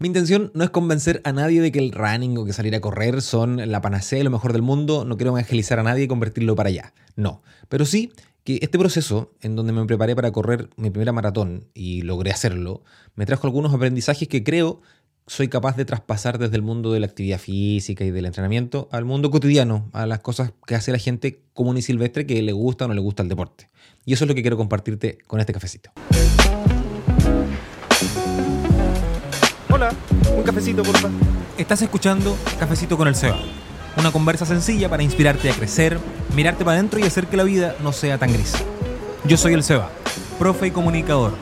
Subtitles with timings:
[0.00, 2.80] Mi intención no es convencer a nadie de que el running o que salir a
[2.80, 5.04] correr son la panacea y lo mejor del mundo.
[5.04, 6.94] No quiero evangelizar a nadie y convertirlo para allá.
[7.16, 7.42] No.
[7.68, 8.10] Pero sí
[8.42, 12.82] que este proceso, en donde me preparé para correr mi primera maratón y logré hacerlo,
[13.14, 14.80] me trajo algunos aprendizajes que creo
[15.26, 19.04] soy capaz de traspasar desde el mundo de la actividad física y del entrenamiento al
[19.04, 22.86] mundo cotidiano, a las cosas que hace la gente común y silvestre que le gusta
[22.86, 23.68] o no le gusta el deporte.
[24.06, 25.90] Y eso es lo que quiero compartirte con este cafecito.
[30.50, 31.16] Cafecito, por favor.
[31.58, 33.38] Estás escuchando Cafecito con el Seba.
[33.96, 36.00] Una conversa sencilla para inspirarte a crecer,
[36.34, 38.54] mirarte para adentro y hacer que la vida no sea tan gris.
[39.24, 39.90] Yo soy el Seba,
[40.40, 41.34] profe y comunicador.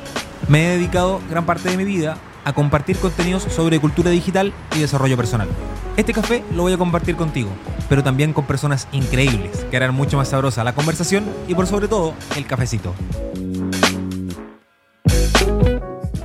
[0.49, 4.81] Me he dedicado gran parte de mi vida a compartir contenidos sobre cultura digital y
[4.81, 5.49] desarrollo personal.
[5.97, 7.49] Este café lo voy a compartir contigo,
[7.89, 11.89] pero también con personas increíbles que harán mucho más sabrosa la conversación y por sobre
[11.89, 12.95] todo el cafecito.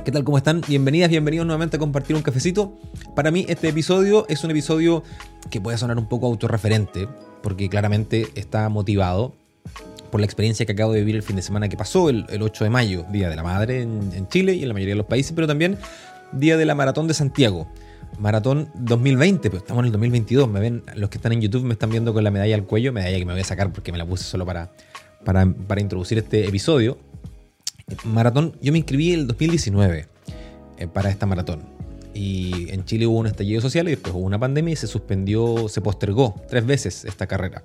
[0.04, 0.22] ¿Qué tal?
[0.22, 0.60] ¿Cómo están?
[0.68, 2.78] Bienvenidas, bienvenidos nuevamente a compartir un cafecito.
[3.14, 5.02] Para mí este episodio es un episodio
[5.48, 7.08] que puede sonar un poco autorreferente,
[7.42, 9.34] porque claramente está motivado
[10.10, 12.64] por la experiencia que acabo de vivir el fin de semana que pasó, el, 8
[12.64, 15.32] de mayo, Día de la Madre en, Chile y en la mayoría de los países,
[15.34, 15.78] pero también
[16.32, 17.66] día de la Maratón de Santiago.
[18.18, 20.50] Maratón 2020, pero estamos en el 2022.
[20.50, 22.92] Me ven, los que están en YouTube me están viendo con la medalla al cuello,
[22.92, 24.70] medalla que me voy a sacar porque me la puse solo para,
[25.24, 26.98] para, introducir este episodio.
[28.04, 30.08] Maratón, yo me inscribí en el 2019
[30.78, 31.62] eh, para esta maratón.
[32.14, 35.68] Y en Chile hubo un estallido social y después hubo una pandemia y se suspendió,
[35.68, 37.64] se postergó tres veces esta carrera.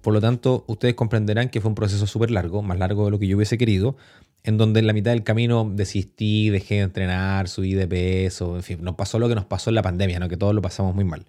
[0.00, 3.18] Por lo tanto, ustedes comprenderán que fue un proceso súper largo, más largo de lo
[3.18, 3.96] que yo hubiese querido,
[4.42, 8.62] en donde en la mitad del camino desistí, dejé de entrenar, subí de peso, en
[8.62, 10.28] fin, nos pasó lo que nos pasó en la pandemia, ¿no?
[10.28, 11.24] que todos lo pasamos muy mal.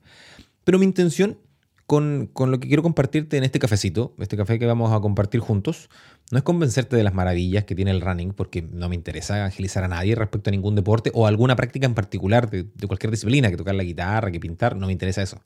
[0.66, 1.38] Pero mi intención
[1.86, 5.90] con, lo que quiero compartirte en este cafecito, este café que vamos a compartir juntos,
[6.32, 9.84] no es convencerte de las maravillas que tiene el running, porque no me interesa evangelizar
[9.84, 13.58] a nadie respecto a ningún deporte o alguna práctica en particular de, cualquier disciplina, que
[13.58, 15.42] tocar la guitarra, que pintar, no me interesa eso.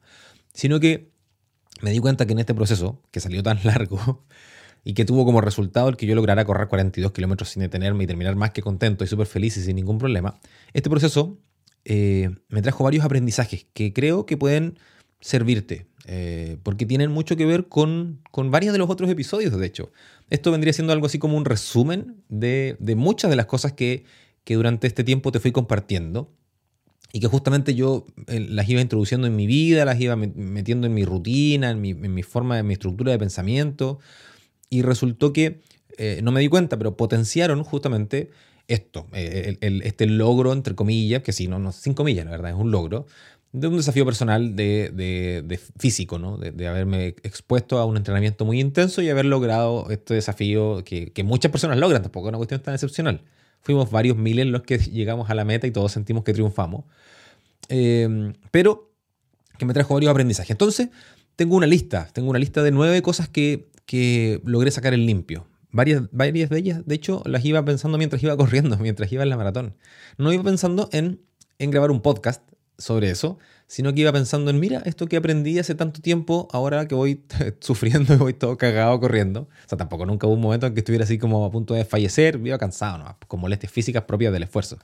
[0.53, 1.11] Sino que
[1.81, 4.25] me di cuenta que en este proceso, que salió tan largo,
[4.83, 8.07] y que tuvo como resultado el que yo lograra correr 42 kilómetros sin detenerme y
[8.07, 10.39] terminar más que contento y súper feliz y sin ningún problema,
[10.73, 11.37] este proceso
[11.85, 14.79] eh, me trajo varios aprendizajes que creo que pueden
[15.21, 19.65] servirte, eh, porque tienen mucho que ver con, con, varios de los otros episodios, de
[19.65, 19.91] hecho.
[20.29, 24.05] Esto vendría siendo algo así como un resumen de, de muchas de las cosas que,
[24.43, 26.31] que durante este tiempo te fui compartiendo
[27.11, 30.93] y que justamente yo eh, las iba introduciendo en mi vida, las iba metiendo en
[30.93, 33.99] mi rutina, en mi, en mi forma, en mi estructura de pensamiento,
[34.69, 35.61] y resultó que,
[35.97, 38.29] eh, no me di cuenta, pero potenciaron justamente
[38.67, 42.57] esto, eh, este logro, entre comillas, que sí, no, no, sin comillas, la verdad, es
[42.57, 43.07] un logro,
[43.51, 46.37] de un desafío personal de, de, físico, ¿no?
[46.37, 51.23] De, haberme expuesto a un entrenamiento muy intenso y haber logrado este desafío que, que
[51.23, 53.23] muchas personas logran, tampoco es una cuestión tan excepcional.
[53.61, 56.85] Fuimos varios miles los que llegamos a la meta y todos sentimos que triunfamos.
[57.69, 58.91] Eh, pero
[59.57, 60.51] que me trajo varios aprendizajes.
[60.51, 60.89] Entonces,
[61.35, 65.47] tengo una lista, tengo una lista de nueve cosas que que logré sacar el limpio.
[65.71, 69.29] Varias, varias de ellas, de hecho, las iba pensando mientras iba corriendo, mientras iba en
[69.29, 69.73] la maratón.
[70.19, 71.21] No iba pensando en,
[71.57, 72.43] en grabar un podcast
[72.79, 76.87] sobre eso, sino que iba pensando en, mira, esto que aprendí hace tanto tiempo, ahora
[76.87, 77.21] que voy
[77.59, 79.41] sufriendo y voy todo cagado corriendo.
[79.41, 81.85] O sea, tampoco nunca hubo un momento en que estuviera así como a punto de
[81.85, 83.17] fallecer, iba cansado, ¿no?
[83.27, 84.79] con molestias físicas propias del esfuerzo.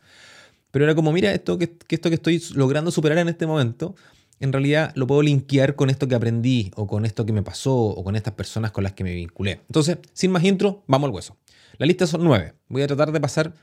[0.70, 3.96] Pero era como, mira, esto que, que esto que estoy logrando superar en este momento,
[4.40, 7.76] en realidad lo puedo linkear con esto que aprendí o con esto que me pasó
[7.76, 9.62] o con estas personas con las que me vinculé.
[9.68, 11.38] Entonces, sin más intro, vamos al hueso.
[11.78, 12.54] La lista son nueve.
[12.68, 13.54] Voy a tratar de pasar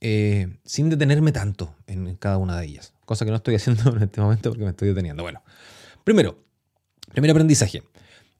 [0.00, 2.94] eh, sin detenerme tanto en cada una de ellas.
[3.12, 5.22] Cosa que no estoy haciendo en este momento porque me estoy deteniendo.
[5.22, 5.42] Bueno,
[6.02, 6.42] primero,
[7.12, 7.82] primer aprendizaje.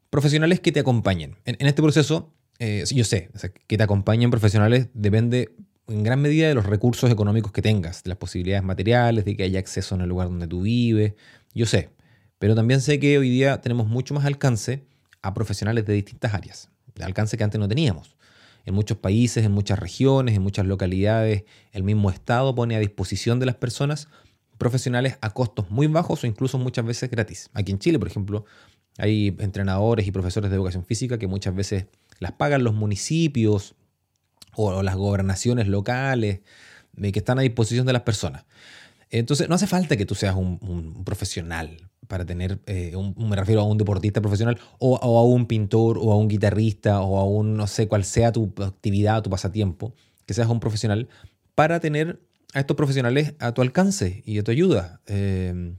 [0.09, 1.37] Profesionales que te acompañen.
[1.45, 3.29] En, este proceso, eh, yo sé,
[3.67, 5.55] que te acompañen profesionales depende
[5.89, 9.43] en gran medida de los recursos económicos que tengas, de las posibilidades materiales, de que
[9.43, 11.13] haya acceso en el lugar donde tú vives,
[11.53, 11.91] yo sé,
[12.39, 14.87] pero también sé que hoy día tenemos mucho más alcance
[15.21, 18.17] a profesionales de distintas áreas, de alcance que antes no teníamos.
[18.65, 23.39] En muchos países, en muchas regiones, en muchas localidades, el mismo Estado pone a disposición
[23.39, 24.09] de las personas
[24.59, 27.51] profesionales a costos muy bajos o incluso muchas veces gratis.
[27.55, 28.45] Aquí en Chile, por ejemplo,
[28.99, 31.87] hay entrenadores y profesores de educación física que muchas veces
[32.19, 33.75] las pagan los municipios
[34.55, 36.41] o las gobernaciones locales
[37.01, 38.45] que están a disposición de las personas.
[39.11, 43.61] Entonces, no hace falta que tú seas un, profesional para tener, eh, un, me refiero
[43.61, 47.57] a un deportista profesional o, a un pintor o a un guitarrista o a un,
[47.57, 49.95] no sé, cuál sea tu actividad, tu pasatiempo,
[50.27, 51.09] que seas un profesional
[51.55, 52.21] para tener
[52.53, 55.01] a estos profesionales a tu alcance y a tu ayuda.
[55.07, 55.75] Eh,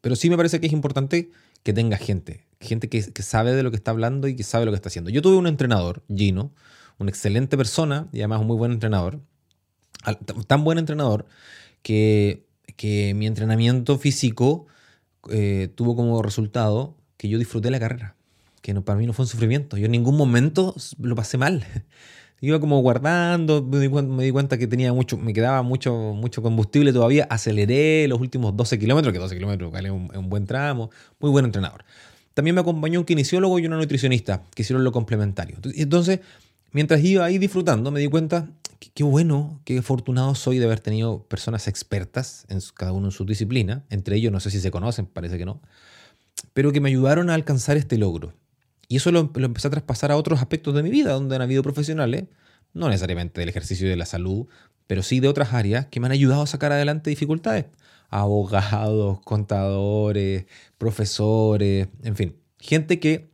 [0.00, 1.30] pero sí me parece que es importante
[1.62, 4.64] que tengas gente, gente que, que, sabe de lo que está hablando y que sabe
[4.64, 5.10] lo que está haciendo.
[5.10, 6.52] Yo tuve un entrenador, Gino,
[6.98, 9.20] una excelente persona y además un muy buen entrenador,
[10.46, 11.26] tan buen entrenador
[11.82, 14.66] que que mi entrenamiento físico
[15.30, 18.14] eh, tuvo como resultado que yo disfruté la carrera,
[18.62, 19.76] que no, para mí no fue un sufrimiento.
[19.76, 21.66] Yo en ningún momento lo pasé mal.
[22.40, 27.26] Iba como guardando, me di, cuenta, que tenía mucho, me quedaba mucho, mucho combustible todavía.
[27.30, 30.90] Aceleré los últimos 12 kilómetros, que 12 kilómetros vale un, un buen tramo.
[31.18, 31.84] Muy buen entrenador.
[32.34, 35.56] También me acompañó un kinesiólogo y una nutricionista que hicieron lo complementario.
[35.74, 36.20] Entonces,
[36.70, 38.48] mientras iba ahí disfrutando, me di cuenta
[38.94, 43.24] qué bueno, qué afortunado soy de haber tenido personas expertas, en cada uno en su
[43.24, 45.60] disciplina, entre ellos no sé si se conocen, parece que no,
[46.52, 48.32] pero que me ayudaron a alcanzar este logro.
[48.88, 51.62] Y eso lo, empecé a traspasar a otros aspectos de mi vida, donde han habido
[51.62, 52.24] profesionales,
[52.72, 54.46] no necesariamente del ejercicio y de la salud,
[54.86, 57.66] pero sí de otras áreas que me han ayudado a sacar adelante dificultades.
[58.08, 60.46] Abogados, contadores,
[60.78, 63.30] profesores, en fin, gente que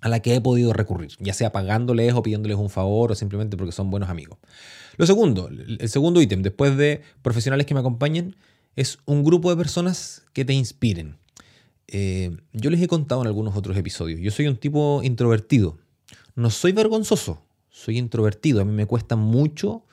[0.00, 3.56] a la que he podido recurrir, ya sea pagándoles o pidiéndoles un favor o simplemente
[3.56, 4.38] porque son buenos amigos.
[4.96, 8.36] Lo segundo, el segundo ítem, después de profesionales que me acompañen,
[8.76, 11.16] es un grupo de personas que te inspiren.
[11.88, 15.78] Eh, yo les he contado en algunos otros episodios, yo soy un tipo introvertido.
[16.34, 18.60] No soy vergonzoso, soy introvertido.
[18.60, 19.84] A mí me cuesta mucho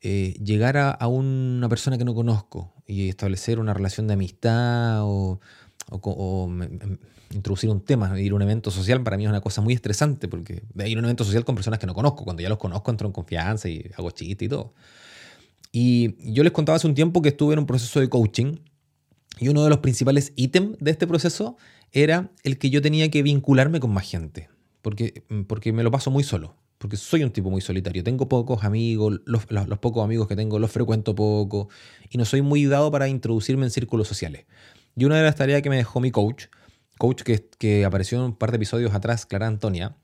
[0.00, 5.40] eh, llegar a, una persona que no conozco y establecer una relación de amistad o,
[7.30, 10.28] introducir un tema, ir a un evento social, para mí es una cosa muy estresante
[10.28, 12.24] porque ir a un evento social con personas que no conozco.
[12.24, 14.74] Cuando ya los conozco entro en confianza y hago chiste y todo.
[15.72, 18.56] Y yo les contaba hace un tiempo que estuve en un proceso de coaching
[19.38, 21.56] y uno de los principales ítems de este proceso
[21.92, 24.48] era el que yo tenía que vincularme con más gente,
[24.82, 28.04] porque, mm, porque me lo paso muy solo, porque soy un tipo muy solitario.
[28.04, 29.46] Tengo pocos amigos, los,
[29.78, 31.68] pocos amigos que tengo los frecuento poco
[32.10, 34.46] y no soy muy dado para introducirme en círculos sociales.
[34.96, 36.46] Y una de las tareas que me dejó mi coach,
[36.98, 39.96] coach que, que apareció en un par de episodios atrás, Clara Antonia,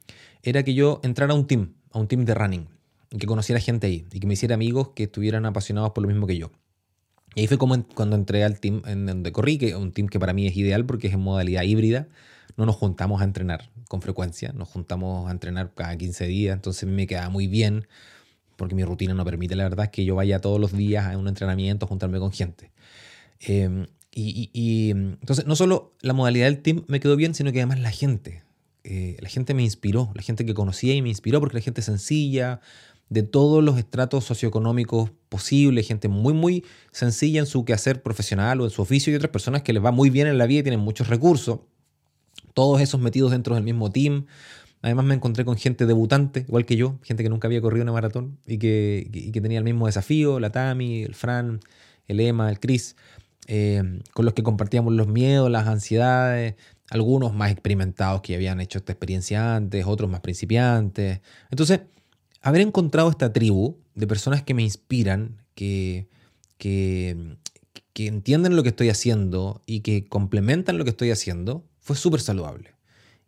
[0.43, 2.69] era que yo entrara a un team, a un team de running,
[3.11, 6.09] y que conociera gente ahí, y que me hiciera amigos que estuvieran apasionados por lo
[6.09, 6.51] mismo que yo.
[7.35, 10.09] Y ahí fue como cuando entré al team en donde corrí, que es un team
[10.09, 12.09] que para mí es ideal porque es en modalidad híbrida.
[12.57, 16.83] No nos juntamos a entrenar con frecuencia, nos juntamos a entrenar cada 15 días, entonces
[16.83, 17.87] a mí me queda muy bien
[18.57, 21.29] porque mi rutina no permite, la verdad, que yo vaya todos los días a un
[21.29, 22.71] entrenamiento, a juntarme con gente.
[23.41, 27.81] Em, y, entonces no solo la modalidad del team me quedó bien, sino que además
[27.81, 28.43] la gente.
[28.85, 31.81] Eh, la gente me inspiró, la gente que conocía y me inspiró porque la gente
[31.81, 32.61] sencilla,
[33.11, 38.65] de todos los estratos socioeconómicos posibles, gente muy, muy sencilla en su quehacer profesional o
[38.65, 40.63] en su oficio y otras personas que les va muy bien en la vida y
[40.63, 41.61] tienen muchos recursos.
[42.55, 44.27] Todos esos metidos dentro del mismo team.
[44.81, 47.93] Además me encontré con gente debutante, igual que yo, gente que nunca había corrido una
[47.93, 51.61] maratón y que, que tenía el mismo desafío, la Tami, el Fran,
[52.07, 52.97] el Emma, el Chris,
[53.47, 53.83] eh,
[54.15, 56.55] con los que compartíamos los miedos, las ansiedades,
[56.91, 61.21] algunos más experimentados que habían hecho esta experiencia antes, otros más principiantes.
[61.51, 61.81] Entonces,
[62.41, 66.09] haber encontrado esta tribu de personas que me inspiran, que,
[66.59, 67.37] que,
[67.93, 72.21] que entienden lo que estoy haciendo y que complementan lo que estoy haciendo, fue súper
[72.21, 72.75] saludable.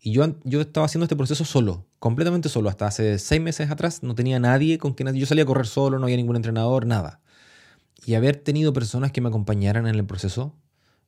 [0.00, 2.68] Y yo, yo estaba haciendo este proceso solo, completamente solo.
[2.68, 5.98] Hasta hace seis meses atrás no tenía nadie con quien yo salía a correr solo,
[5.98, 7.20] no había ningún entrenador, nada.
[8.04, 10.56] Y haber tenido personas que me acompañaran en el proceso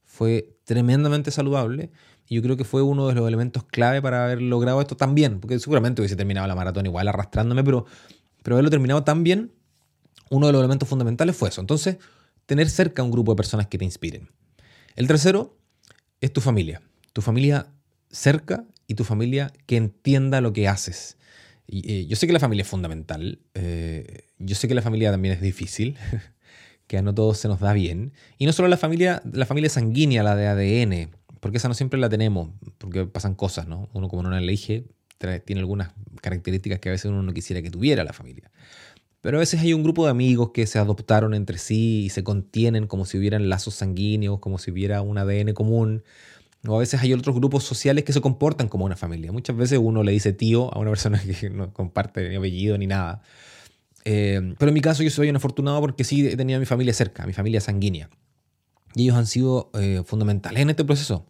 [0.05, 1.91] fue tremendamente saludable
[2.29, 5.15] y yo creo que fue uno de los elementos clave para haber logrado esto tan
[5.15, 7.87] bien, porque seguramente hubiese terminado la maratón igual arrastrándome, pero,
[8.43, 9.53] pero haberlo terminado tan bien,
[10.31, 11.61] uno de los elementos fundamentales fue eso.
[11.61, 11.99] Entonces,
[12.47, 14.31] tener cerca un grupo de personas que te inspiren.
[14.97, 15.57] El tercero
[16.21, 16.81] es tu familia.
[17.13, 17.69] Tu familia
[18.11, 21.19] cerca y tu familia que entienda lo que haces.
[21.69, 23.41] Eh, yo sé que la familia es fundamental.
[23.55, 25.97] Eh, yo sé que la familia también es difícil.
[26.87, 28.13] que a no todos se nos da bien.
[28.39, 31.11] Y no solo la familia, la familia sanguínea, la de ADN
[31.45, 32.49] porque esa no siempre la tenemos,
[32.79, 33.91] porque pasan cosas, ¿no?
[33.93, 34.87] Uno como no la elige,
[35.45, 35.91] tiene algunas
[36.23, 38.51] características que a veces uno no quisiera que tuviera la familia.
[39.21, 42.25] Pero a veces hay un grupo de amigos que se adoptaron entre sí y se
[42.25, 46.03] contienen como si hubieran lazos sanguíneos, como si hubiera un ADN común.
[46.67, 49.31] O a veces hay otros grupos sociales que se comportan como una familia.
[49.31, 52.87] Muchas veces uno le dice tío a una persona que no comparte ni apellido ni
[52.87, 53.21] nada.
[54.07, 56.65] Eh, pero en mi caso yo soy un afortunado porque sí he tenido a mi
[56.65, 58.09] familia cerca, a mi familia sanguínea.
[58.95, 61.27] Y ellos han sido eh, fundamentales en este proceso.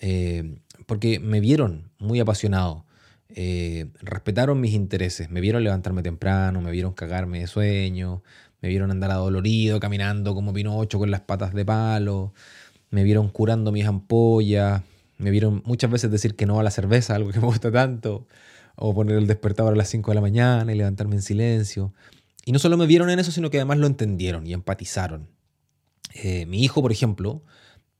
[0.00, 2.84] Eh, porque me vieron muy apasionado,
[3.28, 8.22] eh, respetaron mis intereses, me vieron levantarme temprano, me vieron cagarme de sueño,
[8.60, 12.32] me vieron andar adolorido, caminando como Pinocho con las patas de palo,
[12.90, 14.82] me vieron curando mis ampollas,
[15.18, 18.26] me vieron muchas veces decir que no a la cerveza, algo que me gusta tanto,
[18.74, 21.92] o poner el despertador a las 5 de la mañana y levantarme en silencio.
[22.44, 25.28] Y no solo me vieron en eso, sino que además lo entendieron y empatizaron.
[26.14, 27.42] Eh, mi hijo, por ejemplo,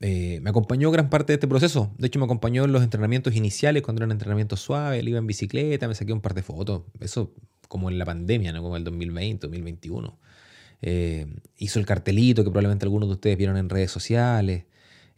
[0.00, 1.92] eh, me acompañó gran parte de este proceso.
[1.98, 5.26] De hecho, me acompañó en los entrenamientos iniciales, cuando eran entrenamientos suaves, él iba en
[5.26, 6.82] bicicleta, me saqué un par de fotos.
[7.00, 7.34] Eso
[7.68, 8.62] como en la pandemia, ¿no?
[8.62, 10.18] Como el 2020, 2021.
[10.82, 11.26] eh,
[11.58, 14.64] hizo el cartelito que probablemente algunos de ustedes vieron en redes sociales.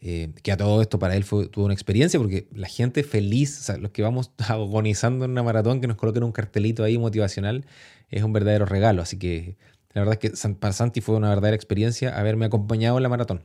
[0.01, 3.71] Eh, que a todo esto para él fue, tuvo una experiencia porque la gente feliz,
[3.79, 7.65] los que vamos agonizando en una maratón, que nos coloquen un cartelito ahí motivacional,
[8.11, 9.03] es un verdadero regalo.
[9.03, 9.57] Así que
[9.95, 13.45] la verdad es que para Santi fue una verdadera experiencia haberme acompañado en la maratón.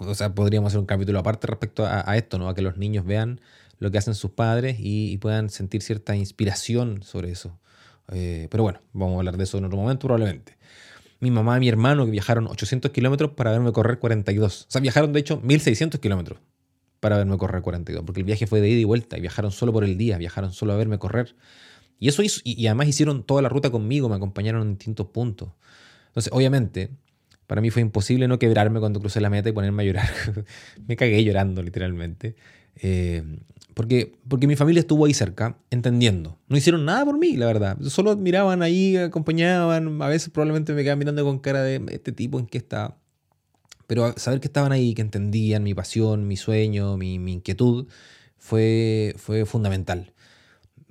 [0.00, 2.48] O sea, podríamos hacer un capítulo aparte respecto a, esto, ¿no?
[2.48, 3.40] A que los niños vean
[3.78, 7.58] lo que hacen sus padres y, puedan sentir cierta inspiración sobre eso.
[8.12, 10.58] Eh, pero bueno, vamos a hablar de eso en otro momento probablemente
[11.20, 14.62] mi mamá y mi hermano que viajaron 800 kilómetros para verme correr 42.
[14.62, 16.40] O sea, viajaron de hecho 1600 kilómetros
[17.00, 19.72] para verme correr 42, porque el viaje fue de ida y vuelta y viajaron solo
[19.72, 21.36] por el día, viajaron solo a verme correr.
[22.00, 25.50] Y eso hizo, y, además hicieron toda la ruta conmigo, me acompañaron en distintos puntos.
[26.08, 26.90] Entonces, obviamente,
[27.48, 30.08] para mí fue imposible no quebrarme cuando crucé la meta y ponerme a llorar.
[30.86, 32.36] me cagué llorando, literalmente.
[32.76, 33.22] Eh,
[33.72, 36.38] porque, porque mi familia estuvo ahí cerca, entendiendo.
[36.48, 37.80] No hicieron nada por mí, la verdad.
[37.80, 40.02] Solo miraban ahí, acompañaban.
[40.02, 42.98] A veces probablemente me quedaban mirando con cara de este tipo en qué está.
[43.86, 47.86] Pero saber que estaban ahí, que entendían mi pasión, mi sueño, mi, inquietud,
[48.36, 50.12] fue, fue fundamental.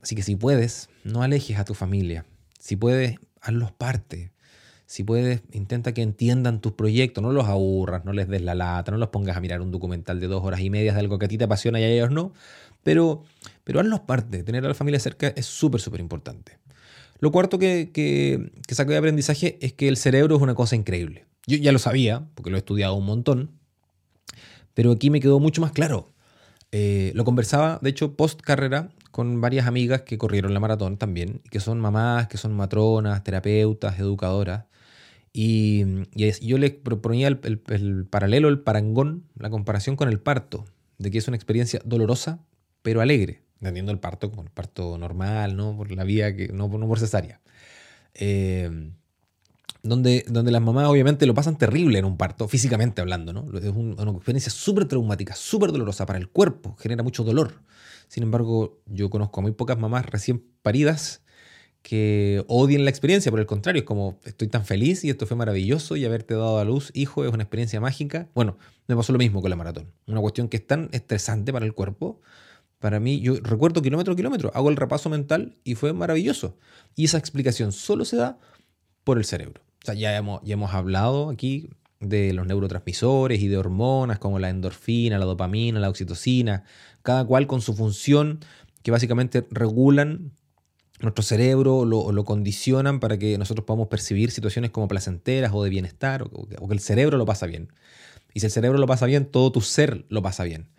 [0.02, 2.26] Así que si puedes, no alejes a tu familia.
[2.58, 4.32] Si puedes, hazlos parte.
[4.88, 8.90] Si puedes, intenta que entiendan tus proyectos, no los aburras, no les des la lata,
[8.90, 11.26] no los pongas a mirar un documental de dos horas y media de algo que
[11.26, 12.34] a ti te apasiona y a ellos no,
[12.84, 13.24] pero,
[13.66, 16.58] pero haznos parte, tener a la familia cerca es súper, súper importante.
[17.20, 21.26] Lo cuarto que, que, de aprendizaje es que el cerebro es una cosa increíble.
[21.46, 23.52] Yo ya lo sabía, porque lo he estudiado un montón,
[24.74, 26.14] pero aquí me quedó mucho más claro.
[26.72, 31.42] Eh, lo conversaba, de hecho, post carrera con varias amigas que corrieron la maratón también,
[31.52, 34.64] que son mamás, que son matronas, terapeutas, educadoras.
[35.34, 35.84] Y,
[36.16, 40.66] yo les proponía el, el, paralelo, el parangón, la comparación con el parto,
[40.98, 42.44] de que es una experiencia dolorosa,
[42.82, 45.76] pero alegre, entendiendo el parto como el parto normal, ¿no?
[45.78, 47.42] Por la vía que, no, no por cesárea.
[48.14, 48.92] Eh,
[49.84, 53.48] donde, donde las mamás obviamente lo pasan terrible en un parto, físicamente hablando, ¿no?
[53.58, 57.62] Es una experiencia súper traumática, súper dolorosa para el cuerpo, genera mucho dolor.
[58.08, 61.22] Sin embargo, yo conozco a muy pocas mamás recién paridas
[61.82, 65.38] que odien la experiencia, por el contrario, es como estoy tan feliz y esto fue
[65.38, 68.28] maravilloso y haberte dado a luz, hijo, es una experiencia mágica.
[68.36, 68.58] Bueno,
[68.88, 71.74] me pasó lo mismo con la maratón, una cuestión que es tan estresante para el
[71.74, 72.22] cuerpo
[72.80, 76.58] para mí, yo recuerdo kilómetro a kilómetro, hago el repaso mental y fue maravilloso.
[76.96, 78.38] Y esa explicación solo se da
[79.04, 79.62] por el cerebro.
[79.82, 81.70] O sea, ya hemos, ya hemos hablado aquí
[82.00, 86.64] de los neurotransmisores y de hormonas como la endorfina, la dopamina, la oxitocina,
[87.02, 88.40] cada cual con su función
[88.84, 90.34] que básicamente regulan
[91.00, 95.70] nuestro cerebro o lo, condicionan para que nosotros podamos percibir situaciones como placenteras o de
[95.70, 97.72] bienestar o, o que el cerebro lo pasa bien.
[98.34, 100.70] Y si el cerebro lo pasa bien, todo tu ser lo pasa bien.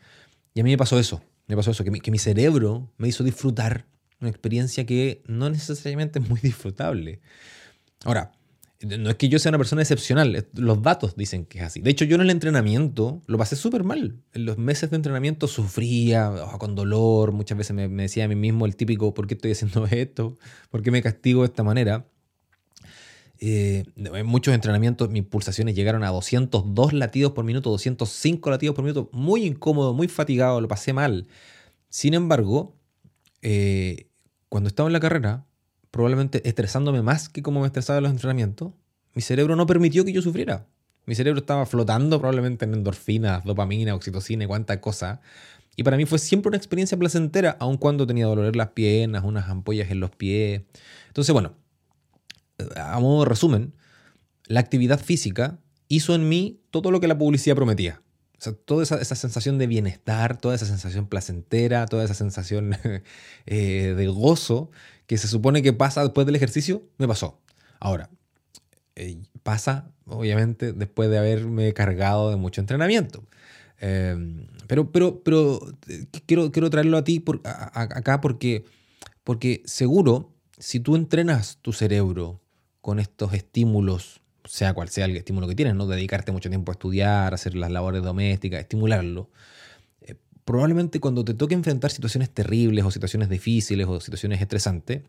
[0.54, 3.08] Y a mí me pasó eso me pasó eso, que mi, que mi cerebro me
[3.08, 3.86] hizo disfrutar
[4.20, 7.20] una experiencia que no necesariamente es muy disfrutable.
[8.04, 8.32] Ahora,
[8.80, 11.80] no es que yo sea una persona excepcional, los datos dicen que es así.
[11.80, 14.22] De hecho, yo en el entrenamiento lo pasé súper mal.
[14.34, 18.36] En los meses de entrenamiento sufría oh, con dolor, muchas veces me, decía a mí
[18.36, 20.38] mismo el típico, ¿por qué estoy haciendo esto?
[20.70, 22.06] ¿Por qué me castigo de esta manera?
[23.40, 28.84] Eh, en muchos entrenamientos mis pulsaciones llegaron a 202 latidos por minuto, 205 latidos por
[28.84, 31.26] minuto, muy incómodo, muy fatigado, lo pasé mal.
[31.88, 32.76] Sin embargo,
[33.42, 34.08] eh,
[34.48, 35.47] cuando estaba en la carrera,
[35.90, 38.72] probablemente estresándome más que como me estresaba en los entrenamientos,
[39.14, 40.66] mi cerebro no permitió que yo sufriera.
[41.06, 45.20] Mi cerebro estaba flotando probablemente en endorfinas, dopamina, oxitocina y cuánta cosa.
[45.74, 49.24] Y para mí fue siempre una experiencia placentera, aun cuando tenía dolor en las piernas,
[49.24, 50.62] unas ampollas en los pies.
[51.06, 51.54] Entonces, bueno,
[52.76, 53.74] a modo de resumen,
[54.46, 58.02] la actividad física hizo en mí todo lo que la publicidad prometía.
[58.38, 62.76] O sea, toda esa, sensación de bienestar, toda esa sensación placentera, toda esa sensación
[63.46, 64.70] eh, de gozo
[65.08, 67.40] que se supone que pasa después del ejercicio, me pasó.
[67.80, 68.10] Ahora,
[68.94, 73.24] eh, pasa, obviamente, después de haberme cargado de mucho entrenamiento.
[73.80, 78.66] Em, pero, pero, pero eh, quiero, quiero traerlo a ti por, acá porque,
[79.24, 82.42] porque seguro, si tú entrenas tu cerebro
[82.82, 85.86] con estos estímulos, sea cual sea el estímulo que tienes, ¿no?
[85.86, 89.30] Dedicarte mucho tiempo a estudiar, hacer las labores domésticas, estimularlo.
[90.48, 95.02] Probablemente cuando te toque enfrentar situaciones terribles o situaciones difíciles o situaciones estresantes,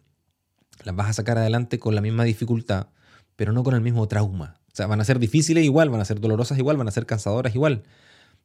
[0.84, 2.88] las vas a sacar adelante con la misma dificultad,
[3.38, 4.60] pero no con el mismo trauma.
[4.68, 7.06] O sea, van a ser difíciles igual, van a ser dolorosas igual, van a ser
[7.06, 7.84] cansadoras igual,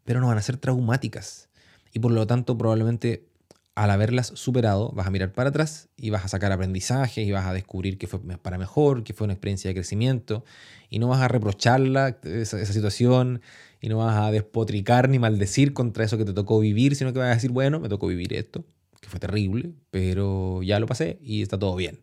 [0.05, 1.49] pero no van a ser traumáticas.
[1.93, 3.27] Y por lo tanto, probablemente
[3.75, 7.47] al haberlas superado, vas a mirar para atrás y vas a sacar aprendizajes y vas
[7.47, 10.45] a descubrir que fue para mejor, que fue una experiencia de crecimiento
[10.91, 13.43] y no vas a reprocharla, esa, situación,
[13.85, 17.19] y no vas a despotricar ni maldecir contra eso que te tocó vivir, sino que
[17.19, 18.64] vas a decir, bueno, me tocó vivir esto,
[18.99, 22.00] que fue terrible, pero ya lo pasé y está todo bien.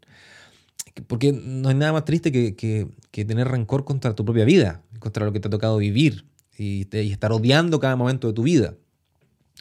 [1.08, 5.26] porque no hay nada más triste que, que, tener rencor contra tu propia vida, contra
[5.26, 8.76] lo que te ha tocado vivir y, y estar odiando cada momento de tu vida.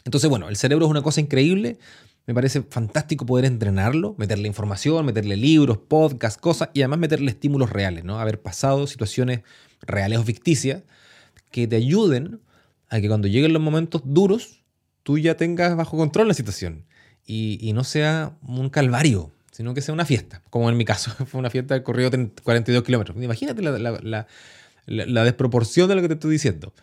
[0.05, 1.79] Entonces, bueno, el cerebro es una cosa increíble.
[2.27, 7.71] Me parece fantástico poder entrenarlo, meterle información, meterle libros, podcasts, cosas y además meterle estímulos
[7.71, 8.19] reales, ¿no?
[8.19, 9.41] Haber pasado situaciones
[9.81, 10.83] reales o ficticias
[11.51, 12.41] que te ayuden
[12.89, 14.63] a que cuando lleguen los momentos duros,
[15.03, 16.85] tú ya tengas bajo control la situación
[17.25, 21.39] y, no sea un calvario, sino que sea una fiesta, como en mi caso, fue
[21.39, 22.09] una fiesta de corrido
[22.43, 23.21] 42 kilómetros.
[23.21, 26.73] Imagínate la, desproporción de lo que te estoy diciendo.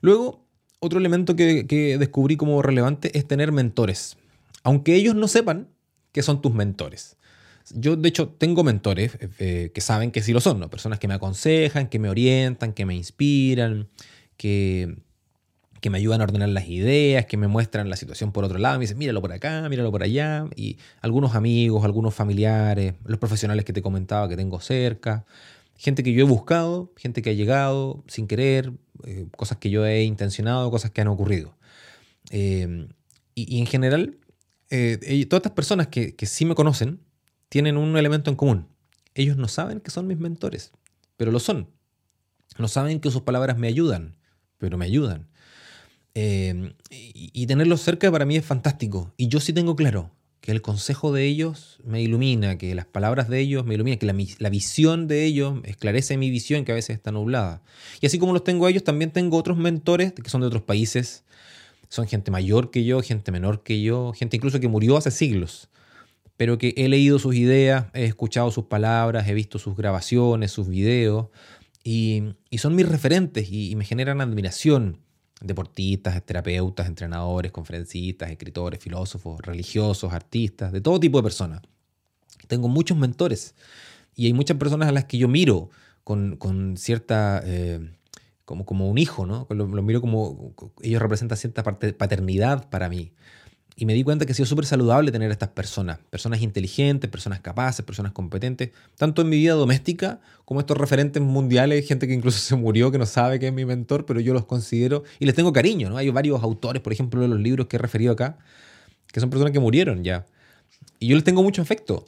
[0.00, 0.44] Luego,
[0.80, 4.16] otro elemento que, descubrí como relevante es tener mentores,
[4.62, 5.68] aunque ellos no sepan
[6.12, 7.16] que son tus mentores.
[7.74, 10.70] Yo, de hecho, tengo mentores eh, eh, que saben que sí lo son, ¿no?
[10.70, 13.88] Personas que me aconsejan, que me orientan, que me inspiran,
[14.36, 14.96] que,
[15.80, 18.78] que me ayudan a ordenar las ideas, que me muestran la situación por otro lado,
[18.78, 23.64] me dicen, míralo por acá, míralo por allá, y algunos amigos, algunos familiares, los profesionales
[23.64, 25.24] que te comentaba que tengo cerca,
[25.76, 28.72] gente que yo he buscado, gente que ha llegado sin querer,
[29.04, 31.54] eh, cosas que yo he intencionado, cosas que han ocurrido.
[32.30, 32.88] Eh,
[33.34, 34.16] y, en general,
[34.70, 37.00] eh, todas estas personas que, que sí me conocen
[37.56, 38.66] tienen un elemento en común.
[39.14, 40.72] Ellos no saben que son mis mentores,
[41.16, 41.70] pero lo son.
[42.58, 44.14] No saben que sus palabras me ayudan,
[44.58, 45.26] pero me ayudan.
[46.12, 49.14] Em, y, tenerlos cerca para mí es fantástico.
[49.16, 50.10] Y yo sí tengo claro
[50.42, 54.36] que el consejo de ellos me ilumina, que las palabras de ellos me iluminan, que
[54.38, 57.62] la, visión de ellos esclarece mi visión que a veces está nublada.
[58.02, 60.62] Y así como los tengo a ellos, también tengo otros mentores que son de otros
[60.62, 61.24] países.
[61.88, 65.70] Son gente mayor que yo, gente menor que yo, gente incluso que murió hace siglos.
[66.36, 70.68] Pero que he leído sus ideas, he escuchado sus palabras, he visto sus grabaciones, sus
[70.68, 71.28] videos.
[71.82, 75.00] Y, son mis referentes y me generan admiración
[75.40, 81.62] deportistas, terapeutas, entrenadores, conferencistas, escritores, filósofos, religiosos, artistas, de todo tipo de personas.
[82.48, 83.54] Tengo muchos mentores
[84.14, 85.70] y hay muchas personas a las que yo miro
[86.04, 87.90] con, cierta, eh,
[88.44, 89.46] como, como un hijo, ¿no?
[89.50, 93.12] Lo, lo, miro como, ellos representan cierta paternidad para mí.
[93.78, 97.10] Y me di cuenta que ha sido súper saludable tener a estas personas, personas inteligentes,
[97.10, 102.14] personas capaces, personas competentes, tanto en mi vida doméstica como estos referentes mundiales, gente que
[102.14, 105.26] incluso se murió, que no sabe que es mi mentor, pero yo los considero y
[105.26, 105.98] les tengo cariño, ¿no?
[105.98, 108.38] Hay varios autores, por ejemplo, de los libros que he referido acá,
[109.12, 110.24] que son personas que murieron ya.
[110.98, 112.06] Y yo les tengo mucho afecto.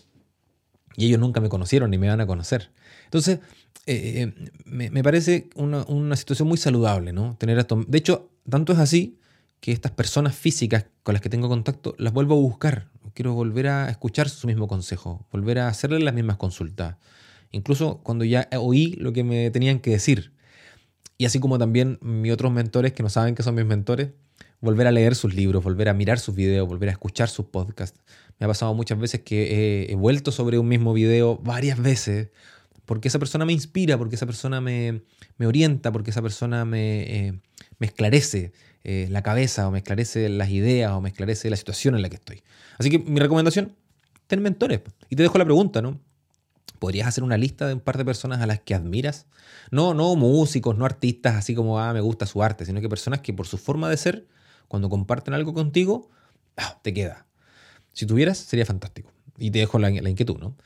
[0.96, 2.70] Y ellos nunca me conocieron ni me van a conocer.
[3.04, 3.40] Entonces,
[3.84, 7.36] eh, eh, me, parece una, una, situación muy saludable, ¿no?
[7.36, 7.84] Tener esto.
[7.86, 9.18] De hecho, tanto es así
[9.60, 12.88] que estas personas físicas con las que tengo contacto las vuelvo a buscar.
[13.14, 16.96] Quiero volver a escuchar su mismo consejo, volver a hacerle las mismas consultas.
[17.50, 20.32] Incluso cuando ya oí lo que me tenían que decir.
[21.16, 24.10] Y así como también mis otros mentores que no saben que son mis mentores,
[24.60, 28.00] volver a leer sus libros, volver a mirar sus videos, volver a escuchar sus podcasts.
[28.38, 32.28] Me ha pasado muchas veces que he, vuelto sobre un mismo video varias veces
[32.86, 35.02] porque esa persona me inspira, porque esa persona me,
[35.40, 37.40] orienta, porque esa persona me, eh,
[37.78, 38.52] me esclarece
[38.90, 42.08] eh, la cabeza o me esclarece las ideas o me esclarece la situación en la
[42.08, 42.42] que estoy.
[42.78, 43.76] Así que mi recomendación,
[44.28, 44.80] ten mentores.
[45.10, 46.00] Y te dejo la pregunta, ¿no?
[46.78, 49.26] ¿Podrías hacer una lista de un par de personas a las que admiras?
[49.70, 53.20] No, no músicos, no artistas así como, ah, me gusta su arte, sino que personas
[53.20, 54.26] que por su forma de ser,
[54.68, 56.08] cuando comparten algo contigo,
[56.80, 57.26] te queda.
[57.92, 59.12] Si tuvieras, sería fantástico.
[59.36, 60.56] Y te dejo la, la inquietud, ¿no?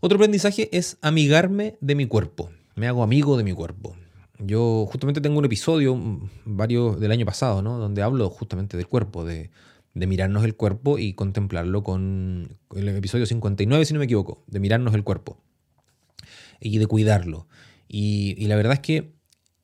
[0.00, 2.50] Otro aprendizaje es amigarme de mi cuerpo.
[2.74, 3.96] Me hago amigo de mi cuerpo.
[4.38, 5.98] Yo justamente tengo un episodio,
[6.44, 7.78] varios del año pasado, ¿no?
[7.78, 9.50] Donde hablo justamente del cuerpo, de,
[9.94, 14.94] mirarnos el cuerpo y contemplarlo con el episodio 59, si no me equivoco, de mirarnos
[14.94, 15.38] el cuerpo
[16.60, 17.46] y de cuidarlo.
[17.88, 19.14] Y, la verdad es que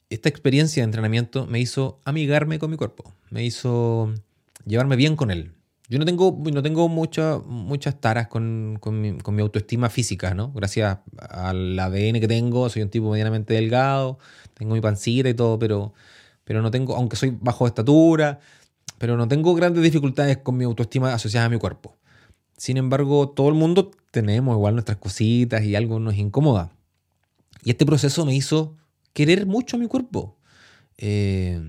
[0.09, 4.13] esta experiencia de entrenamiento me hizo amigarme con mi cuerpo, me hizo
[4.65, 5.53] llevarme bien con él.
[5.93, 10.51] Yo no tengo, no tengo muchas taras con, mi, con, mi, autoestima física, ¿no?
[10.53, 14.19] Gracias al ADN que tengo, soy un tipo medianamente delgado,
[14.55, 15.93] tengo mi pancita y todo, pero,
[16.45, 18.41] pero no tengo, aunque soy bajo estatura,
[18.97, 21.99] pero no tengo grandes dificultades con mi autoestima asociada a mi cuerpo.
[22.57, 26.73] Sin embargo, todo el mundo tenemos igual nuestras cositas y algo nos incomoda.
[27.65, 28.79] Y este proceso me hizo
[29.13, 30.39] querer mucho mi cuerpo.
[30.97, 31.61] Eh,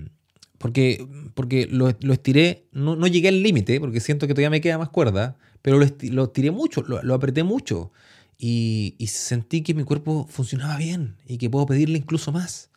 [0.64, 4.88] porque, porque lo, estiré, no, llegué al límite, porque siento que todavía me queda más
[4.88, 7.92] cuerda, pero lo, lo estiré mucho, lo, apreté mucho.
[8.38, 12.70] Y, y, sentí que mi cuerpo funcionaba bien y que puedo pedirle incluso más.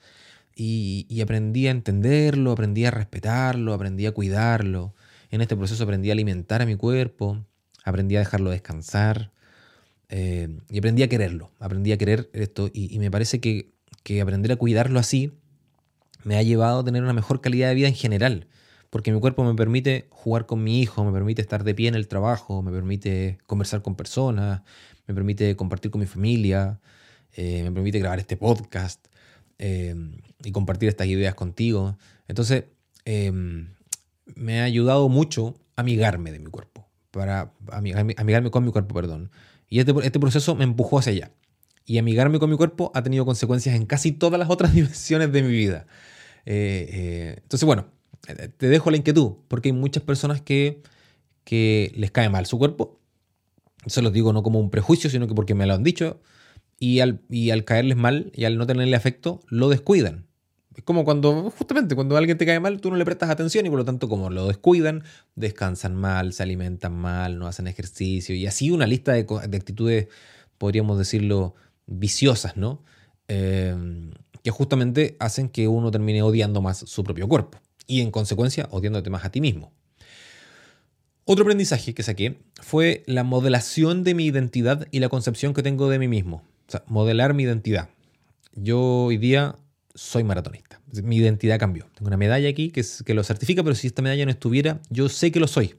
[0.53, 4.93] Y, aprendí a entenderlo, aprendí a respetarlo, aprendí a cuidarlo.
[5.31, 7.41] En este proceso aprendí a alimentar a mi cuerpo,
[7.85, 9.31] aprendí a dejarlo descansar
[10.09, 13.71] eh, y aprendí a quererlo, aprendí a querer esto y, me parece que,
[14.21, 15.31] aprender a cuidarlo así
[16.23, 18.47] me ha llevado a tener una mejor calidad de vida en general,
[18.89, 21.95] porque mi cuerpo me permite jugar con mi hijo, me permite estar de pie en
[21.95, 24.61] el trabajo, me permite conversar con personas,
[25.07, 26.79] me permite compartir con mi familia,
[27.33, 29.05] eh, me permite grabar este podcast
[29.59, 29.95] eh,
[30.43, 31.97] y compartir estas ideas contigo.
[32.27, 32.65] Entonces,
[33.05, 33.31] eh,
[34.35, 39.31] me ha ayudado mucho a amigarme de mi cuerpo, para amigarme con mi cuerpo, perdón.
[39.69, 41.31] Y este, este proceso me empujó hacia allá.
[41.87, 45.41] Y amigarme con mi cuerpo ha tenido consecuencias en casi todas las otras dimensiones de
[45.41, 45.87] mi vida.
[46.45, 47.87] entonces, bueno,
[48.57, 50.83] te dejo la inquietud, porque hay muchas personas que,
[51.43, 52.99] que les cae mal su cuerpo.
[53.87, 56.21] Se los digo no como un prejuicio, sino que porque me lo han dicho.
[56.79, 60.27] Y al, y al caerles mal y al no tenerle afecto, lo descuidan.
[60.77, 63.69] Es como cuando, justamente, cuando alguien te cae mal, tú no le prestas atención y
[63.69, 65.03] por lo tanto, como lo descuidan,
[65.35, 70.07] descansan mal, se alimentan mal, no hacen ejercicio y así una lista de, actitudes,
[70.59, 71.55] podríamos decirlo,
[71.87, 72.83] viciosas, ¿no?
[73.27, 73.75] Eh,
[74.43, 79.09] que justamente hacen que uno termine odiando más su propio cuerpo y en consecuencia odiándote
[79.09, 79.73] más a ti mismo.
[81.25, 85.89] Otro aprendizaje que saqué fue la modelación de mi identidad y la concepción que tengo
[85.89, 86.43] de mí mismo.
[86.67, 87.89] O sea, modelar mi identidad.
[88.53, 89.55] Yo hoy día
[89.93, 90.79] soy maratonista.
[91.03, 91.87] Mi identidad cambió.
[91.95, 95.09] Tengo una medalla aquí que, que lo certifica, pero si esta medalla no estuviera, yo
[95.09, 95.75] sé que lo soy.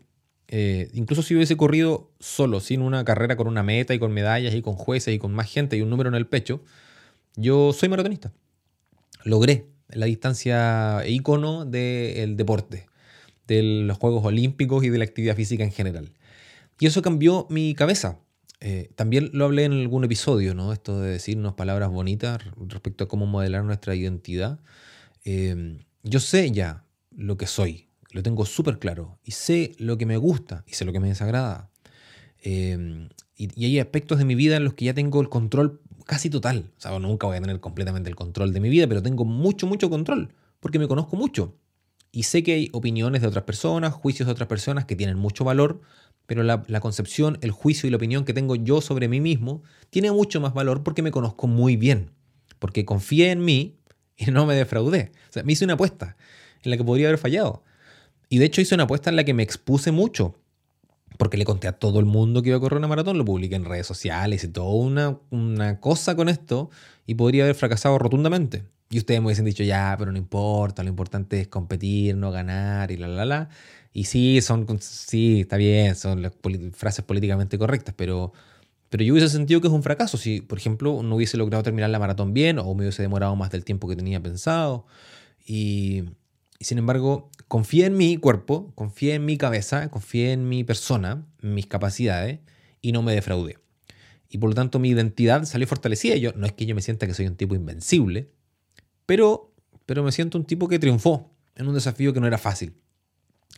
[0.49, 4.55] Eh, incluso si hubiese corrido solo, sin una carrera con una meta y con medallas
[4.55, 6.63] y con jueces y con más gente y un número en el pecho,
[7.37, 8.33] yo soy maratonista.
[9.25, 12.87] Logré la distancia ícono del deporte,
[13.47, 16.13] de los Juegos Olímpicos y de la actividad física en general.
[16.81, 18.21] Y eso cambió mi cabeza.
[18.61, 20.73] Eh, también lo hablé en algún episodio, ¿no?
[20.73, 24.61] Esto de decirnos palabras bonitas respecto a cómo modelar nuestra identidad.
[25.25, 27.88] Eh, yo sé ya lo que soy,
[28.19, 31.07] lo tengo súper claro, y sé lo que me gusta y sé lo que me
[31.07, 31.71] desagrada.
[32.43, 35.81] Eh, y, y, hay aspectos de mi vida en los que ya tengo el control
[36.05, 36.73] casi total.
[36.77, 39.69] O sea, nunca voy a tener completamente el control de mi vida, pero tengo mucho,
[39.69, 41.55] mucho control, porque me conozco mucho.
[42.11, 45.45] Y sé que hay opiniones de otras personas, juicios de otras personas que tienen mucho
[45.45, 45.81] valor,
[46.27, 50.11] pero la, concepción, el juicio y la opinión que tengo yo sobre mí mismo tiene
[50.11, 52.11] mucho más valor porque me conozco muy bien,
[52.59, 53.79] porque confié en mí
[54.17, 55.13] y no me defraudé.
[55.29, 56.17] O sea, me hice una apuesta
[56.63, 57.63] en la que podría haber fallado.
[58.29, 60.37] Y de hecho hice una apuesta en la que me expuse mucho,
[61.17, 63.57] porque le conté a todo el mundo que iba a correr una maratón, lo publiqué
[63.57, 66.71] en redes sociales y toda una, una cosa con esto
[67.07, 68.65] y podría haber fracasado rotundamente.
[68.91, 72.91] Y ustedes me hubiesen dicho, ya, pero no importa, lo importante es competir, no ganar
[72.91, 73.49] y la, la, la.
[73.93, 76.33] Y sí, son, sí, está bien, son las
[76.73, 78.33] frases políticamente correctas, pero,
[78.89, 81.91] pero yo hubiese sentido que es un fracaso si, por ejemplo, no hubiese logrado terminar
[81.91, 84.87] la maratón bien o me hubiese demorado más del tiempo que tenía pensado.
[85.47, 86.05] Y,
[86.59, 91.27] y sin embargo, confié en mi cuerpo, confié en mi cabeza, confié en mi persona,
[91.41, 92.41] mis capacidades
[92.81, 93.59] y no me defraudé.
[94.29, 96.17] Y por lo tanto mi identidad salió fortalecida.
[96.17, 98.31] Yo, no es que yo me sienta que soy un tipo invencible,
[99.07, 99.55] pero,
[99.87, 102.75] pero me siento un tipo que triunfó en un desafío que no era fácil.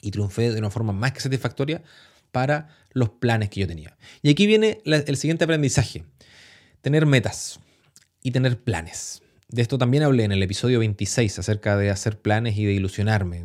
[0.00, 1.83] Y triunfé de una forma más que satisfactoria
[2.31, 3.98] para los planes que yo tenía.
[4.22, 6.05] Y aquí viene el siguiente aprendizaje.
[6.81, 7.59] Tener metas
[8.22, 9.22] y tener planes.
[9.51, 13.45] De esto también hablé en el episodio 26 acerca de hacer planes y de ilusionarme.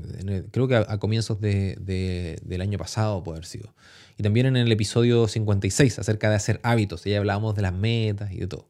[0.52, 3.74] Creo que a, comienzos del año pasado puede haber sido.
[4.18, 7.04] Y también en el episodio 56 acerca de hacer hábitos.
[7.06, 8.70] Ya hablábamos de las metas y de todo.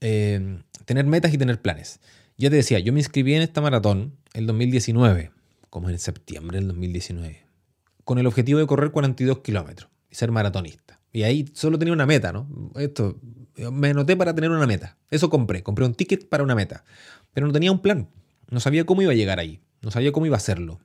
[0.00, 1.98] Eh, tener metas y tener planes.
[2.38, 5.32] Ya te decía, yo me inscribí en esta maratón el 2019,
[5.68, 7.42] como en septiembre del 2019,
[8.04, 11.01] con el objetivo de correr 42 kilómetros y ser maratonista.
[11.12, 12.48] Y ahí solo tenía una meta, ¿no?
[12.76, 13.18] Esto,
[13.70, 14.96] me anoté para tener una meta.
[15.10, 16.84] Eso compré, compré un ticket para una meta.
[17.34, 18.08] Pero no tenía un plan.
[18.48, 19.60] No sabía cómo iba a llegar ahí.
[19.82, 20.80] No sabía cómo iba a hacerlo.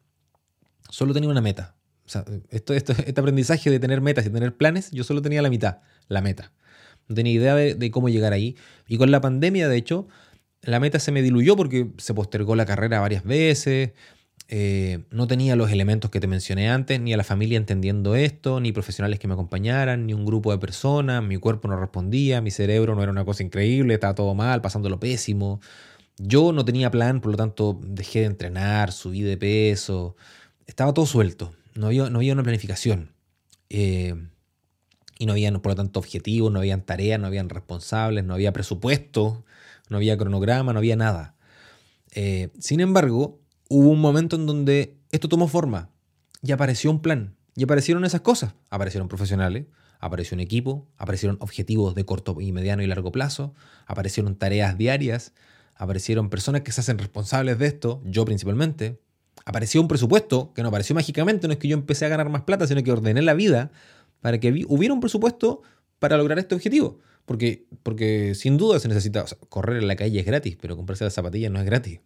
[0.90, 1.76] Solo tenía una meta.
[2.06, 5.42] O sea, esto, esto, este aprendizaje de tener metas y tener planes, yo solo tenía
[5.42, 6.52] la mitad, la meta.
[7.08, 8.56] No tenía idea de, de cómo llegar ahí.
[8.88, 10.08] Y con la pandemia, de hecho,
[10.62, 13.92] la meta se me diluyó porque se postergó la carrera varias veces,
[14.50, 18.60] eh, no tenía los elementos que te mencioné antes, ni a la familia entendiendo esto,
[18.62, 22.52] ni profesionales que me acompañaran, ni un grupo de personas, mi cuerpo no respondía, mi
[22.52, 25.60] cerebro no era una cosa increíble, estaba todo mal, pasándolo pésimo.
[26.18, 30.16] Yo no tenía plan, por lo tanto dejé de entrenar, subí de peso,
[30.66, 33.14] estaba todo suelto, no había, no había una planificación.
[33.70, 34.16] Eh,
[35.20, 38.54] y no había, por lo tanto, objetivos, no habían tareas, no habían responsables, no había
[38.54, 39.44] presupuesto,
[39.90, 41.36] no había cronograma, no había nada.
[42.14, 45.90] Eh, sin embargo, hubo un momento en donde esto tomó forma
[46.42, 47.36] y apareció un plan.
[47.56, 48.54] Y aparecieron esas cosas.
[48.70, 49.66] Aparecieron profesionales,
[50.00, 53.54] apareció un equipo, aparecieron objetivos de corto y mediano y largo plazo,
[53.88, 55.34] aparecieron tareas diarias,
[55.76, 59.00] aparecieron personas que se hacen responsables de esto, yo principalmente.
[59.46, 62.44] Apareció un presupuesto que no apareció mágicamente, no es que yo empecé a ganar más
[62.44, 63.72] plata, sino que ordené la vida
[64.22, 65.62] para que hubiera un presupuesto
[66.00, 67.00] para lograr este objetivo.
[67.26, 71.14] Porque, porque sin duda se necesita, correr en la calle es gratis, pero comprarse las
[71.14, 72.00] zapatillas no es gratis.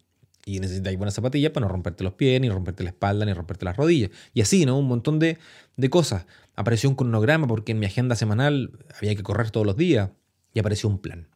[0.44, 3.64] Y necesitas buenas zapatillas para no romperte los pies, ni romperte la espalda, ni romperte
[3.64, 4.10] las rodillas.
[4.34, 4.78] Y así, ¿no?
[4.78, 5.38] Un montón de,
[5.76, 6.26] de cosas.
[6.56, 10.10] Apareció un cronograma porque en mi agenda semanal había que correr todos los días.
[10.52, 11.28] Y apareció un plan.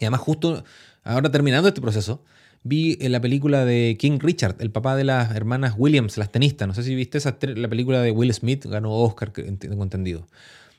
[0.00, 0.64] Y además, justo
[1.02, 2.24] ahora terminando este proceso,
[2.62, 6.66] vi la película de King Richard, el papá de las hermanas Williams, las tenistas.
[6.66, 10.26] No sé si viste esa, la película de Will Smith, ganó Oscar, tengo entendido.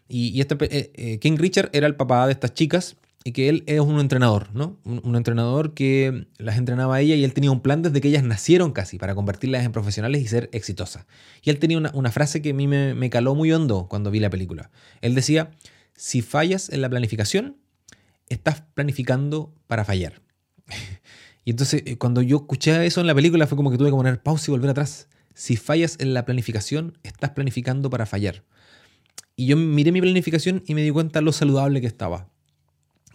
[0.08, 2.96] Y, este, eh, eh, King Richard era el papá de estas chicas
[3.28, 4.78] y que él es un entrenador, ¿no?
[4.86, 8.24] Un, entrenador que las entrenaba a ella y él tenía un plan desde que ellas
[8.24, 11.08] nacieron casi para convertirlas en profesionales y ser exitosas.
[11.42, 14.20] Y él tenía una, frase que a mí me, me, caló muy hondo cuando vi
[14.20, 14.70] la película.
[15.02, 15.50] Él decía,
[15.96, 17.58] si fallas en la planificación,
[18.30, 20.22] estás planificando para fallar.
[21.46, 23.96] y entonces eh, cuando yo escuché eso en la película fue como que tuve que
[23.96, 25.08] poner pausa y volver atrás.
[25.34, 28.44] Si fallas en la planificación, estás planificando para fallar.
[29.36, 32.30] Y yo miré mi planificación y me di cuenta lo saludable que estaba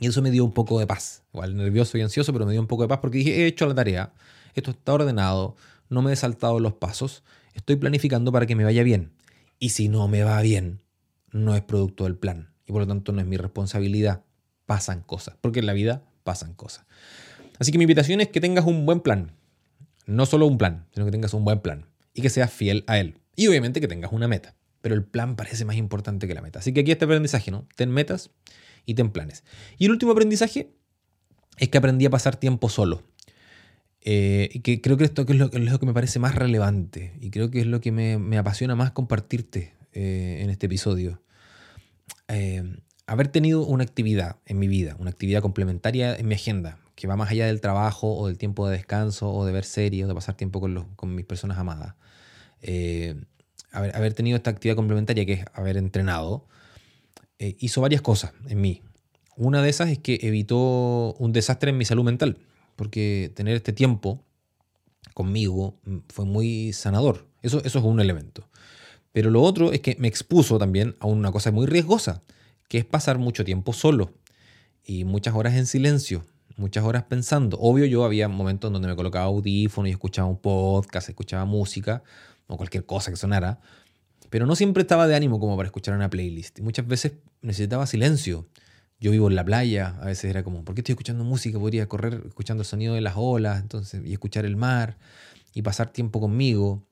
[0.00, 1.22] y eso me dio un poco de paz.
[1.32, 3.66] Igual nervioso y ansioso, pero me dio un poco de paz porque dije, he hecho
[3.66, 4.14] la tarea,
[4.54, 5.54] esto está ordenado,
[5.90, 7.22] no me he saltado los pasos,
[7.54, 9.12] estoy planificando para que me vaya bien.
[9.58, 10.80] Y si no me va bien,
[11.32, 12.48] no es producto del plan.
[12.66, 14.22] Y por lo tanto no es mi responsabilidad.
[14.64, 16.86] Pasan cosas, porque en la vida pasan cosas.
[17.58, 19.32] Así que mi invitación es que tengas un buen plan.
[20.06, 21.84] No solo un plan, sino que tengas un buen plan.
[22.14, 23.18] Y que seas fiel a él.
[23.36, 24.54] Y obviamente que tengas una meta.
[24.80, 26.60] Pero el plan parece más importante que la meta.
[26.60, 27.66] Así que aquí este aprendizaje, ¿no?
[27.76, 28.30] Ten metas
[28.86, 29.44] y ten planes.
[29.78, 30.70] Y el último aprendizaje
[31.58, 33.02] es que aprendí a pasar tiempo solo.
[34.02, 37.60] Eh, que creo que esto es lo, que me parece más relevante y creo que
[37.60, 41.20] es lo que me, apasiona más compartirte eh, en este episodio.
[42.28, 47.08] Eh, haber tenido una actividad en mi vida, una actividad complementaria en mi agenda, que
[47.08, 50.08] va más allá del trabajo o del tiempo de descanso o de ver series o
[50.08, 51.94] de pasar tiempo con, con mis personas amadas.
[53.72, 56.46] Haber, haber, tenido esta actividad complementaria que es haber entrenado,
[57.40, 58.82] eh, hizo varias cosas en mí.
[59.34, 62.36] Una de esas es que evitó un desastre en mi salud mental,
[62.76, 64.22] porque tener este tiempo
[65.14, 67.26] conmigo mm, fue muy sanador.
[67.40, 68.46] Eso, es un elemento.
[69.12, 72.22] Pero lo otro es que me expuso también a una cosa muy riesgosa,
[72.68, 74.12] que es pasar mucho tiempo solo
[74.84, 76.26] y muchas horas en silencio,
[76.58, 77.58] muchas horas pensando.
[77.58, 82.02] Obvio, yo había momentos en donde me colocaba audífono y escuchaba un podcast, escuchaba música
[82.48, 83.60] o cualquier cosa que sonara,
[84.28, 86.60] pero no siempre estaba de ánimo como para escuchar una playlist.
[86.60, 88.46] Muchas veces necesitaba silencio.
[89.00, 91.58] Yo vivo en la playa, a veces era como, ¿por qué estoy escuchando música?
[91.58, 94.98] Podría correr escuchando el sonido de las olas entonces, y escuchar el mar
[95.54, 96.84] y pasar tiempo conmigo.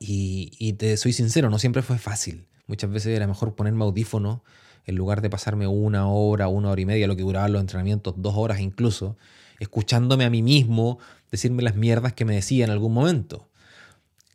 [0.00, 2.48] Y, y te soy sincero, no siempre fue fácil.
[2.66, 4.42] Muchas veces era mejor ponerme audífono
[4.86, 8.14] en lugar de pasarme una hora, una hora y media, lo que duraban los entrenamientos,
[8.18, 9.16] dos horas incluso,
[9.60, 10.98] escuchándome a mí mismo
[11.30, 13.48] decirme las mierdas que me decía en algún momento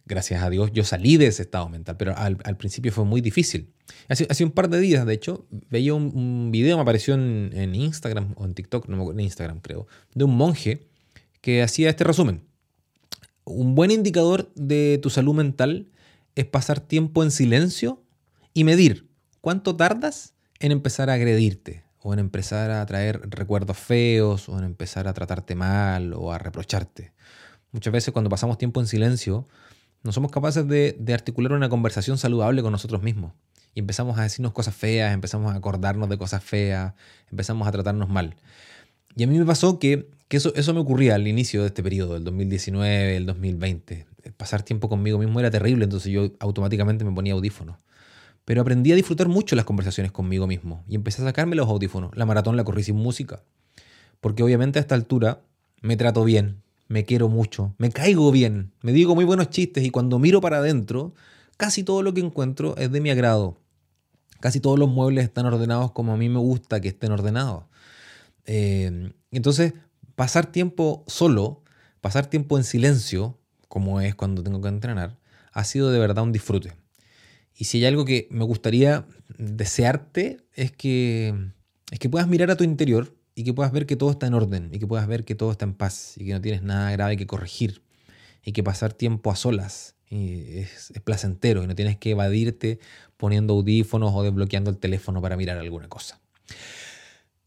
[0.09, 3.71] gracias a Dios, yo salí de ese estado mental, pero al, principio fue muy difícil.
[4.09, 8.33] Hace, hace, un par de días, de hecho, veía un, video, me apareció en, Instagram
[8.35, 10.87] o en TikTok, no en Instagram creo, de un monje
[11.41, 12.41] que hacía este resumen.
[13.45, 15.87] Un buen indicador de tu salud mental
[16.35, 18.03] es pasar tiempo en silencio
[18.53, 19.07] y medir
[19.41, 24.65] cuánto tardas en empezar a agredirte o en empezar a traer recuerdos feos o en
[24.65, 27.13] empezar a tratarte mal o a reprocharte.
[27.71, 29.47] Muchas veces cuando pasamos tiempo en silencio,
[30.03, 33.33] no somos capaces de, articular una conversación saludable con nosotros mismos.
[33.75, 36.93] Y empezamos a decirnos cosas feas, empezamos a acordarnos de cosas feas,
[37.29, 38.35] empezamos a tratarnos mal.
[39.15, 42.13] Y a mí me pasó que, eso, eso me ocurría al inicio de este periodo,
[42.13, 44.07] del 2019, el 2020.
[44.37, 47.77] Pasar tiempo conmigo mismo era terrible, entonces yo automáticamente me ponía audífonos.
[48.45, 52.11] Pero aprendí a disfrutar mucho las conversaciones conmigo mismo y empecé a sacarme los audífonos.
[52.15, 53.43] La maratón la corrí sin música.
[54.21, 55.41] Porque obviamente a esta altura
[55.81, 59.91] me trato bien, me quiero mucho, me caigo bien, me digo muy buenos chistes y
[59.91, 61.13] cuando miro para adentro,
[61.55, 63.57] casi todo lo que encuentro es de mi agrado.
[64.39, 67.65] Casi todos los muebles están ordenados como a mí me gusta que estén ordenados.
[68.45, 69.73] Eh, entonces,
[70.15, 71.61] pasar tiempo solo,
[72.01, 75.19] pasar tiempo en silencio, como es cuando tengo que entrenar,
[75.51, 76.73] ha sido de verdad un disfrute.
[77.55, 79.05] Y si hay algo que me gustaría
[79.37, 81.35] desearte es que,
[81.91, 84.33] es que puedas mirar a tu interior y que puedas ver que todo está en
[84.33, 86.91] orden y que puedas ver que todo está en paz y que no tienes nada
[86.91, 87.81] grave que corregir
[88.43, 92.79] y que pasar tiempo a solas es, placentero y no tienes que evadirte
[93.15, 96.19] poniendo audífonos o desbloqueando el teléfono para mirar alguna cosa.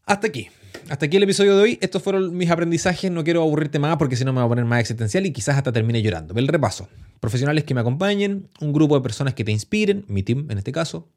[0.07, 0.49] Hasta aquí.
[0.89, 1.79] Hasta aquí el episodio de hoy.
[1.79, 3.11] Estos fueron mis aprendizajes.
[3.11, 5.57] No quiero aburrirte más porque si no me va a poner más existencial y quizás
[5.57, 6.33] hasta termine llorando.
[6.33, 6.89] El repaso.
[7.19, 10.71] Profesionales que me acompañen, un grupo de personas que te inspiren, mi team en este
[10.71, 11.07] caso,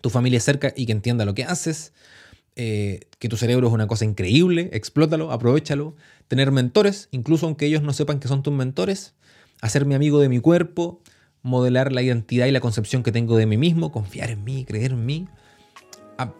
[0.00, 1.92] tu familia cerca y que entienda lo que haces,
[2.56, 5.94] eh, que tu cerebro es una cosa increíble, explótalo, aprovechalo,
[6.28, 9.14] tener mentores, incluso aunque ellos no sepan que son tus mentores,
[9.60, 11.00] hacerme amigo de mi cuerpo,
[11.42, 14.92] modelar la identidad y la concepción que tengo de mí mismo, confiar en mí, creer
[14.92, 15.28] en mí,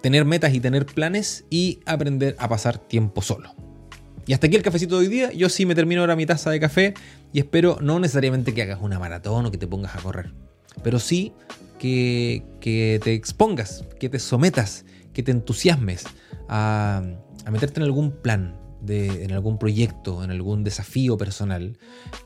[0.02, 3.54] tener metas y tener planes y aprender a pasar tiempo solo.
[4.26, 5.32] Y hasta aquí el cafecito de hoy día.
[5.32, 6.94] Yo sí me termino ahora mi taza de café
[7.32, 10.32] y espero no necesariamente que hagas una maratón o que te pongas a correr,
[10.82, 11.32] pero sí
[11.78, 16.04] que, que te expongas, que te sometas, que te entusiasmes
[16.48, 17.02] a,
[17.44, 21.78] a meterte en algún plan, de, en algún proyecto, en algún desafío personal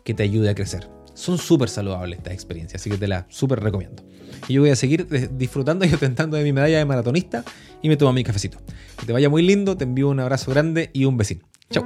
[0.05, 0.89] que te ayude a crecer.
[1.15, 4.03] Son súper saludables estas experiencias, así que te las súper recomiendo.
[4.49, 7.45] Y yo voy a seguir disfrutando y ostentando de mi medalla de maratonista
[7.83, 8.59] y me tomo mi cafecito.
[8.99, 11.47] Que te vaya muy lindo, te envío un abrazo grande y un besito.
[11.71, 11.85] Chao.